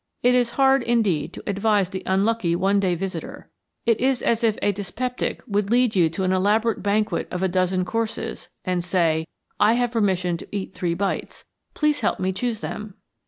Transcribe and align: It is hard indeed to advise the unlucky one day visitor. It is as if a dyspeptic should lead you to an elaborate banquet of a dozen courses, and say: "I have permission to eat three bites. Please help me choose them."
It 0.23 0.33
is 0.33 0.49
hard 0.57 0.81
indeed 0.81 1.31
to 1.33 1.43
advise 1.45 1.89
the 1.89 2.01
unlucky 2.07 2.55
one 2.55 2.79
day 2.79 2.95
visitor. 2.95 3.51
It 3.85 4.01
is 4.01 4.23
as 4.23 4.43
if 4.43 4.57
a 4.59 4.71
dyspeptic 4.71 5.43
should 5.45 5.69
lead 5.69 5.95
you 5.95 6.09
to 6.09 6.23
an 6.23 6.31
elaborate 6.31 6.81
banquet 6.81 7.27
of 7.29 7.43
a 7.43 7.47
dozen 7.47 7.85
courses, 7.85 8.49
and 8.65 8.83
say: 8.83 9.27
"I 9.59 9.73
have 9.73 9.91
permission 9.91 10.37
to 10.37 10.47
eat 10.51 10.73
three 10.73 10.95
bites. 10.95 11.45
Please 11.75 11.99
help 11.99 12.19
me 12.19 12.33
choose 12.33 12.61
them." 12.61 12.95